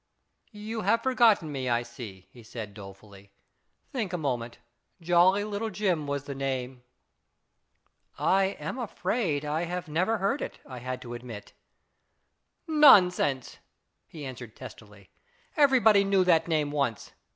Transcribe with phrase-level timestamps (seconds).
[0.49, 3.21] "You have forgotten me, I see/' he said, dolefully.
[3.21, 3.29] u
[3.91, 4.57] Think a moment.
[4.99, 6.81] Jolly Little Jim was the name."
[8.17, 11.53] "I am afraid I never heard it," I had to admit."
[12.87, 13.59] Nonsense!"
[14.07, 15.03] he answered testily.
[15.03, 15.09] <c
[15.55, 17.11] Every body knew that name once.